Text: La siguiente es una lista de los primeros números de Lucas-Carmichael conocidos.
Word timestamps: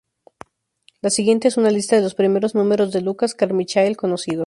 La 1.03 1.11
siguiente 1.11 1.47
es 1.47 1.57
una 1.57 1.69
lista 1.69 1.95
de 1.95 2.01
los 2.01 2.15
primeros 2.15 2.55
números 2.55 2.91
de 2.91 3.01
Lucas-Carmichael 3.01 3.97
conocidos. 3.97 4.39